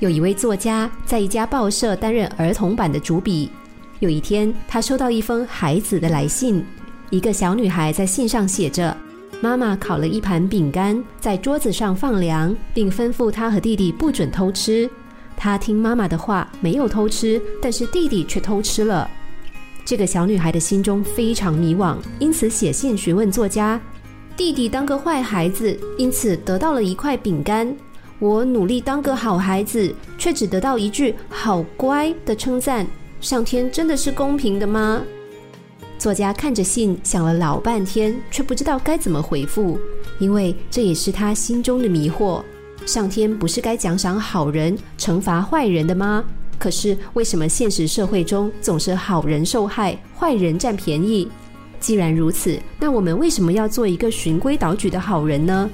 [0.00, 3.50] 有一位作家在一家报社担任儿童版的主笔。
[3.98, 6.64] 有一天，他收到一封孩子的来信，
[7.10, 8.96] 一个小女孩在信上写着
[9.42, 14.88] ：“妈妈烤了一盘饼干在桌子上放凉，并吩咐她和弟弟不准偷吃。
[15.36, 19.08] 她听妈妈的话，没有偷吃，但是弟弟却偷吃了。”
[19.84, 23.78] 这个小女孩的心中非常迷惘，因此写信询问作家
[24.34, 27.76] ：“弟弟当个坏孩子，因此得到了一块饼干。
[28.20, 32.86] 我努力当个好孩子，却只得到一句‘好乖’的称赞。”
[33.20, 35.02] 上天真的是公平的吗？
[35.98, 39.78] 作家看着信，想了老半天，却不知道该怎么回复，
[40.18, 42.42] 因为这也是他心中的迷惑。
[42.86, 46.24] 上天不是该奖赏好人，惩罚坏人的吗？
[46.58, 51.26] 可是为什么现实社会中总是好人受害，坏人占便宜？
[51.78, 55.68] 既然如此，那我们为什么要做一个循规蹈矩的好人呢？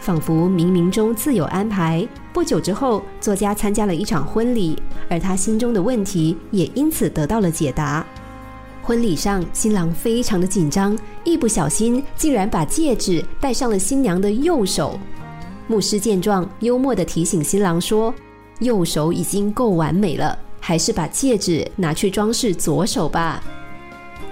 [0.00, 2.06] 仿佛冥冥中自有安排。
[2.32, 8.06] 不久之后，作家参加了一场婚礼，而他心中的问题也因此得到了解答。
[8.82, 14.98] 婚礼上，新郎非常的紧张，一不小心竟然把戒指戴上了新娘的右手。
[15.66, 18.14] 牧师见状，幽默地提醒新郎说
[18.60, 23.42] ：“右手已经够完美了，还是把戒指拿去装饰左手吧。”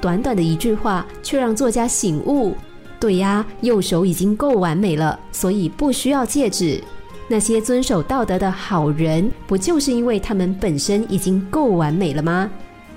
[0.01, 2.55] 短短的一句话，却让作家醒悟。
[2.99, 6.83] 对呀，右手已经够完美了，所以不需要戒指。
[7.29, 12.51] 那些遵守道德的好人，不就是因为他们本身已经够完美了吗？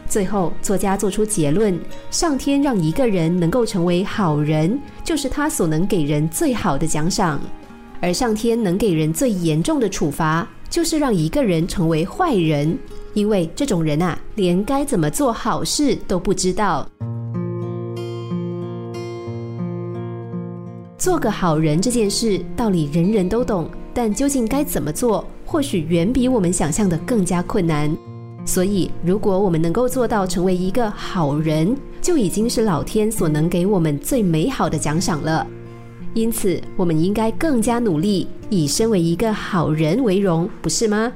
[0.08, 1.80] 最后，作家做出结论：
[2.12, 7.40] 上天让一个人能够成为好人，就是他所能给人最好的奖赏；
[8.00, 12.78] 而上天能给人最严重的处罚，就是让一个人成为坏人，
[13.14, 16.88] 因为这种人啊，连该怎么做好事都不知道。
[21.00, 27.90] 做个好人这件事，道理人人都懂，但究竟该怎么做，或许远比我们想象的更加困难。
[28.46, 35.48] 所以，如果我们能够做到成为一个好人，就已经是老天所能给我们最美好的奖赏了。
[36.14, 41.14] 因此，我们应该更加努力，以身为一个好人为荣，不是吗？